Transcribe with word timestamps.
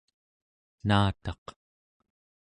naataq¹ 0.87 1.43